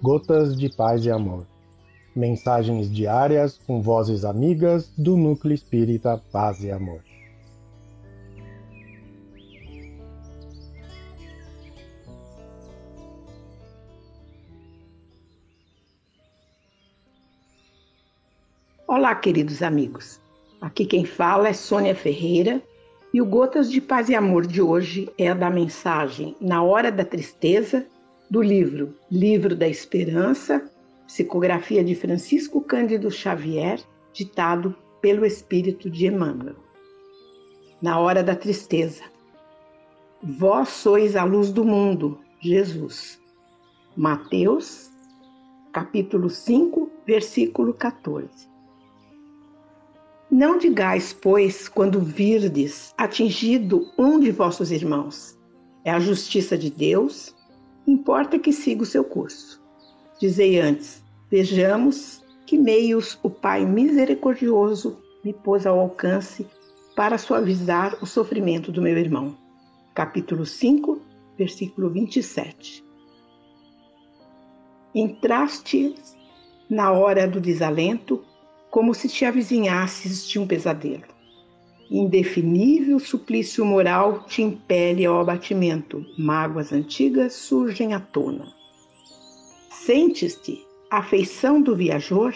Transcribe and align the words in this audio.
Gotas 0.00 0.56
de 0.56 0.68
Paz 0.68 1.04
e 1.04 1.10
Amor. 1.10 1.44
Mensagens 2.14 2.88
diárias 2.88 3.58
com 3.66 3.82
vozes 3.82 4.24
amigas 4.24 4.92
do 4.96 5.16
Núcleo 5.16 5.52
Espírita 5.52 6.22
Paz 6.30 6.62
e 6.62 6.70
Amor. 6.70 7.00
Olá, 18.86 19.16
queridos 19.16 19.64
amigos. 19.64 20.20
Aqui 20.60 20.86
quem 20.86 21.04
fala 21.04 21.48
é 21.48 21.52
Sônia 21.52 21.96
Ferreira 21.96 22.62
e 23.12 23.20
o 23.20 23.26
Gotas 23.26 23.68
de 23.68 23.80
Paz 23.80 24.08
e 24.08 24.14
Amor 24.14 24.46
de 24.46 24.62
hoje 24.62 25.10
é 25.18 25.26
a 25.26 25.34
da 25.34 25.50
mensagem 25.50 26.36
Na 26.40 26.62
Hora 26.62 26.92
da 26.92 27.04
Tristeza, 27.04 27.84
do 28.30 28.42
livro 28.42 28.94
Livro 29.10 29.56
da 29.56 29.66
Esperança, 29.66 30.70
psicografia 31.06 31.82
de 31.82 31.94
Francisco 31.94 32.60
Cândido 32.60 33.10
Xavier, 33.10 33.80
ditado 34.12 34.74
pelo 35.00 35.24
Espírito 35.24 35.88
de 35.88 36.06
Emmanuel. 36.06 36.56
Na 37.80 37.98
hora 37.98 38.22
da 38.22 38.36
tristeza. 38.36 39.04
Vós 40.22 40.68
sois 40.68 41.16
a 41.16 41.24
luz 41.24 41.50
do 41.50 41.64
mundo, 41.64 42.18
Jesus. 42.40 43.18
Mateus, 43.96 44.90
capítulo 45.72 46.28
5, 46.28 46.90
versículo 47.06 47.72
14. 47.72 48.28
Não 50.30 50.58
digais, 50.58 51.12
pois, 51.14 51.68
quando 51.68 52.00
virdes 52.00 52.92
atingido 52.98 53.90
um 53.96 54.20
de 54.20 54.30
vossos 54.30 54.70
irmãos, 54.70 55.38
é 55.84 55.90
a 55.90 56.00
justiça 56.00 56.58
de 56.58 56.68
Deus, 56.68 57.34
importa 57.88 58.38
que 58.38 58.52
siga 58.52 58.82
o 58.82 58.86
seu 58.86 59.02
curso. 59.02 59.62
Dizei 60.20 60.60
antes, 60.60 61.02
vejamos 61.30 62.22
que 62.46 62.58
meios 62.58 63.18
o 63.22 63.30
Pai 63.30 63.64
misericordioso 63.64 64.98
me 65.24 65.32
pôs 65.32 65.66
ao 65.66 65.80
alcance 65.80 66.46
para 66.94 67.16
suavizar 67.16 67.96
o 68.02 68.06
sofrimento 68.06 68.70
do 68.70 68.82
meu 68.82 68.96
irmão. 68.98 69.36
Capítulo 69.94 70.44
5, 70.44 71.00
versículo 71.36 71.90
27. 71.90 72.84
Entraste 74.94 75.94
na 76.68 76.92
hora 76.92 77.26
do 77.26 77.40
desalento 77.40 78.22
como 78.70 78.92
se 78.92 79.08
te 79.08 79.24
avizinhasses 79.24 80.28
de 80.28 80.38
um 80.38 80.46
pesadelo. 80.46 81.17
Indefinível 81.90 82.98
suplício 82.98 83.64
moral 83.64 84.24
te 84.26 84.42
impele 84.42 85.06
ao 85.06 85.20
abatimento, 85.20 86.04
mágoas 86.18 86.70
antigas 86.70 87.32
surgem 87.32 87.94
à 87.94 88.00
tona. 88.00 88.46
Sentes-te 89.70 90.66
a 90.90 90.98
afeição 90.98 91.62
do 91.62 91.74
viajor, 91.74 92.34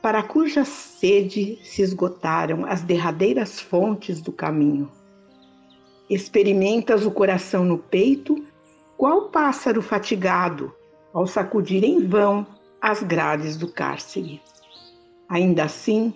para 0.00 0.22
cuja 0.22 0.64
sede 0.64 1.58
se 1.64 1.82
esgotaram 1.82 2.64
as 2.66 2.82
derradeiras 2.82 3.58
fontes 3.58 4.20
do 4.20 4.30
caminho. 4.30 4.88
Experimentas 6.08 7.04
o 7.04 7.10
coração 7.10 7.64
no 7.64 7.78
peito, 7.78 8.44
qual 8.96 9.30
pássaro 9.30 9.82
fatigado, 9.82 10.72
ao 11.12 11.26
sacudir 11.26 11.82
em 11.82 12.06
vão 12.06 12.46
as 12.80 13.02
grades 13.02 13.56
do 13.56 13.66
cárcere. 13.66 14.40
Ainda 15.28 15.64
assim, 15.64 16.12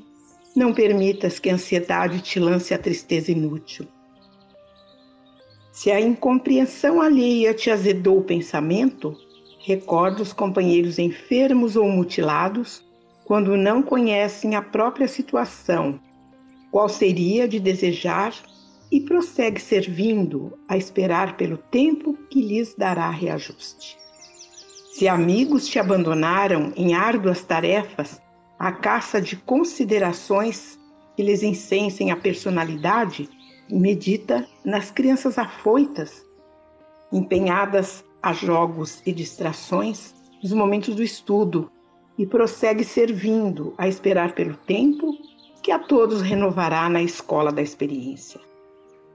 não 0.58 0.74
permitas 0.74 1.38
que 1.38 1.48
a 1.48 1.54
ansiedade 1.54 2.20
te 2.20 2.40
lance 2.40 2.74
a 2.74 2.78
tristeza 2.78 3.30
inútil. 3.30 3.86
Se 5.70 5.92
a 5.92 6.00
incompreensão 6.00 7.00
alheia 7.00 7.54
te 7.54 7.70
azedou 7.70 8.18
o 8.18 8.24
pensamento, 8.24 9.16
recorda 9.64 10.20
os 10.20 10.32
companheiros 10.32 10.98
enfermos 10.98 11.76
ou 11.76 11.88
mutilados 11.88 12.84
quando 13.24 13.56
não 13.56 13.80
conhecem 13.80 14.56
a 14.56 14.62
própria 14.62 15.06
situação, 15.06 16.00
qual 16.72 16.88
seria 16.88 17.46
de 17.46 17.60
desejar 17.60 18.34
e 18.90 19.00
prossegue 19.00 19.60
servindo 19.60 20.58
a 20.66 20.76
esperar 20.76 21.36
pelo 21.36 21.58
tempo 21.58 22.18
que 22.28 22.40
lhes 22.40 22.74
dará 22.74 23.08
reajuste. 23.10 23.96
Se 24.92 25.06
amigos 25.06 25.68
te 25.68 25.78
abandonaram 25.78 26.72
em 26.74 26.94
árduas 26.94 27.44
tarefas, 27.44 28.20
a 28.58 28.72
caça 28.72 29.20
de 29.20 29.36
considerações 29.36 30.78
que 31.16 31.22
lhes 31.22 31.42
incensem 31.42 32.10
a 32.10 32.16
personalidade, 32.16 33.28
medita 33.70 34.46
nas 34.64 34.90
crianças 34.90 35.38
afoitas, 35.38 36.24
empenhadas 37.12 38.04
a 38.22 38.32
jogos 38.32 39.02
e 39.06 39.12
distrações 39.12 40.14
nos 40.42 40.52
momentos 40.52 40.94
do 40.94 41.02
estudo, 41.02 41.70
e 42.18 42.26
prossegue 42.26 42.84
servindo 42.84 43.74
a 43.78 43.86
esperar 43.86 44.32
pelo 44.32 44.56
tempo 44.56 45.16
que 45.62 45.70
a 45.70 45.78
todos 45.78 46.20
renovará 46.20 46.88
na 46.88 47.00
escola 47.00 47.52
da 47.52 47.62
experiência. 47.62 48.40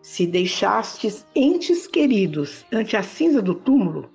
Se 0.01 0.25
deixastes 0.25 1.25
entes 1.35 1.85
queridos 1.85 2.65
ante 2.71 2.95
a 2.95 3.03
cinza 3.03 3.41
do 3.41 3.55
túmulo, 3.55 4.09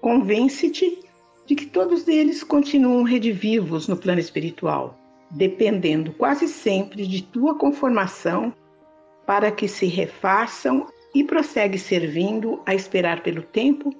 convence-te 0.00 1.00
de 1.46 1.54
que 1.54 1.66
todos 1.66 2.08
eles 2.08 2.42
continuam 2.42 3.02
redivivos 3.02 3.86
no 3.86 3.96
plano 3.96 4.20
espiritual, 4.20 4.98
dependendo 5.30 6.12
quase 6.12 6.48
sempre 6.48 7.06
de 7.06 7.22
tua 7.22 7.54
conformação 7.56 8.52
para 9.26 9.50
que 9.50 9.68
se 9.68 9.86
refaçam 9.86 10.86
e 11.14 11.22
prossegue 11.22 11.78
servindo 11.78 12.60
a 12.66 12.74
esperar 12.74 13.22
pelo 13.22 13.42
tempo 13.42 13.94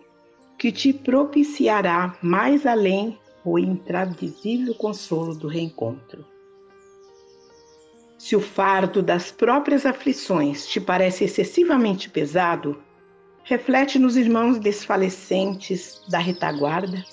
que 0.58 0.72
te 0.72 0.92
propiciará 0.92 2.16
mais 2.22 2.66
além 2.66 3.18
o 3.44 3.58
intradizível 3.58 4.74
consolo 4.74 5.34
do 5.34 5.48
reencontro. 5.48 6.24
Se 8.18 8.34
o 8.34 8.40
fardo 8.40 9.02
das 9.02 9.30
próprias 9.30 9.84
aflições 9.84 10.66
te 10.66 10.80
parece 10.80 11.24
excessivamente 11.24 12.08
pesado, 12.08 12.82
reflete 13.42 13.98
nos 13.98 14.16
irmãos 14.16 14.58
desfalecentes 14.58 16.00
da 16.08 16.18
retaguarda 16.18 17.04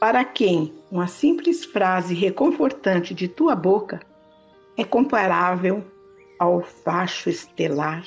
para 0.00 0.24
quem 0.24 0.72
uma 0.90 1.08
simples 1.08 1.64
frase 1.64 2.14
reconfortante 2.14 3.12
de 3.12 3.26
tua 3.26 3.56
boca 3.56 4.00
é 4.76 4.84
comparável 4.84 5.84
ao 6.38 6.62
facho 6.62 7.28
estelar, 7.28 8.04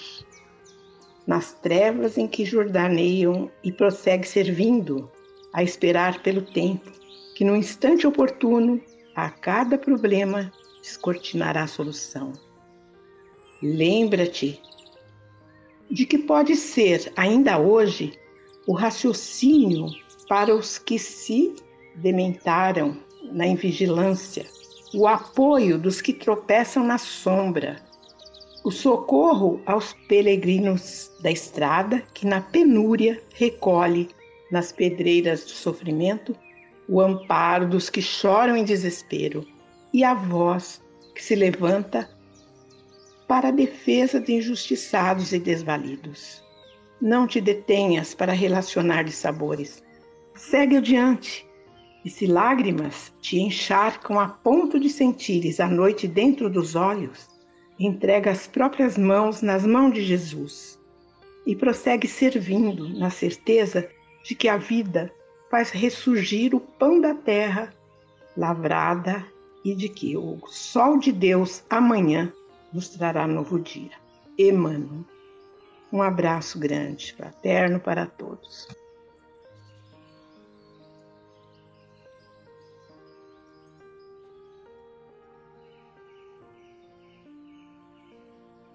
nas 1.27 1.53
trevas 1.53 2.17
em 2.17 2.27
que 2.27 2.45
jordaneiam 2.45 3.51
e 3.61 3.71
prossegue 3.71 4.25
servindo, 4.25 5.11
a 5.53 5.61
esperar 5.61 6.23
pelo 6.23 6.41
tempo, 6.41 6.89
que 7.35 7.43
no 7.43 7.57
instante 7.57 8.07
oportuno, 8.07 8.81
a 9.13 9.29
cada 9.29 9.77
problema 9.77 10.49
descortinará 10.81 11.63
a 11.63 11.67
solução. 11.67 12.31
Lembra-te 13.61 14.61
de 15.89 16.05
que 16.05 16.17
pode 16.17 16.55
ser, 16.55 17.11
ainda 17.17 17.59
hoje, 17.59 18.17
o 18.65 18.71
raciocínio 18.71 19.87
para 20.29 20.55
os 20.55 20.77
que 20.77 20.97
se 20.97 21.53
dementaram 21.95 22.97
na 23.31 23.45
invigilância, 23.45 24.45
o 24.93 25.07
apoio 25.07 25.77
dos 25.77 26.01
que 26.01 26.13
tropeçam 26.13 26.83
na 26.83 26.97
sombra, 26.97 27.81
o 28.63 28.71
socorro 28.71 29.61
aos 29.65 29.93
peregrinos 30.07 31.11
da 31.21 31.31
estrada 31.31 32.03
que 32.13 32.27
na 32.27 32.41
penúria 32.41 33.21
recolhe 33.33 34.09
nas 34.51 34.71
pedreiras 34.71 35.43
do 35.43 35.51
sofrimento 35.51 36.35
o 36.87 36.99
amparo 36.99 37.67
dos 37.67 37.89
que 37.89 38.01
choram 38.01 38.55
em 38.55 38.63
desespero 38.63 39.47
e 39.93 40.03
a 40.03 40.13
voz 40.13 40.81
que 41.15 41.23
se 41.23 41.35
levanta 41.35 42.09
para 43.27 43.47
a 43.47 43.51
defesa 43.51 44.19
de 44.19 44.33
injustiçados 44.33 45.31
e 45.31 45.39
desvalidos. 45.39 46.43
Não 47.01 47.25
te 47.25 47.39
detenhas 47.39 48.13
para 48.13 48.33
relacionar 48.33 49.03
de 49.03 49.11
sabores. 49.11 49.81
Segue 50.35 50.77
adiante 50.77 51.49
e 52.03 52.09
se 52.09 52.25
lágrimas 52.25 53.13
te 53.21 53.39
encharcam 53.39 54.19
a 54.19 54.27
ponto 54.27 54.79
de 54.79 54.89
sentires 54.89 55.59
a 55.59 55.67
noite 55.67 56.07
dentro 56.07 56.49
dos 56.49 56.75
olhos, 56.75 57.27
entrega 57.79 58.31
as 58.31 58.47
próprias 58.47 58.97
mãos 58.97 59.41
nas 59.41 59.65
mãos 59.65 59.93
de 59.93 60.03
Jesus 60.03 60.79
e 61.45 61.55
prossegue 61.55 62.07
servindo 62.07 62.89
na 62.89 63.09
certeza 63.09 63.87
de 64.23 64.35
que 64.35 64.47
a 64.47 64.57
vida 64.57 65.11
faz 65.49 65.71
ressurgir 65.71 66.55
o 66.55 66.59
pão 66.59 67.01
da 67.01 67.13
terra 67.13 67.73
lavrada 68.37 69.25
e 69.63 69.75
de 69.75 69.89
que 69.89 70.15
o 70.17 70.39
sol 70.47 70.97
de 70.97 71.11
Deus 71.11 71.63
amanhã 71.69 72.31
nos 72.73 72.89
trará 72.89 73.27
novo 73.27 73.59
dia. 73.59 73.91
Emmanuel. 74.37 75.05
Um 75.91 76.01
abraço 76.01 76.57
grande, 76.57 77.13
fraterno 77.13 77.79
para 77.79 78.05
todos. 78.05 78.67